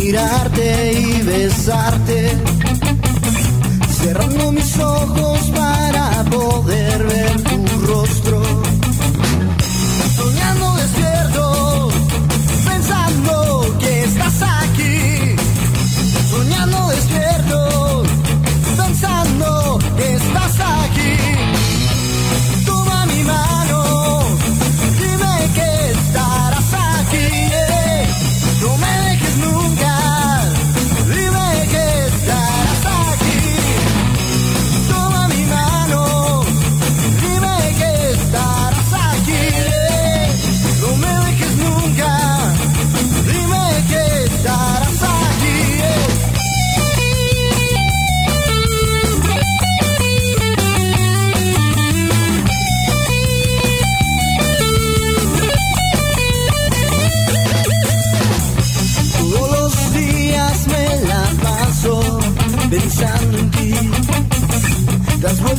mirarte 0.00 0.92
y 0.92 1.22
besarte, 1.22 2.32
cerrando 4.00 4.52
mis 4.52 4.78
ojos 4.78 5.38
para 5.54 5.73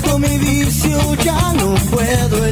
Con 0.04 0.22
mi 0.22 0.38
vicio 0.38 1.16
ya 1.24 1.54
no 1.54 1.74
puedo 1.92 2.45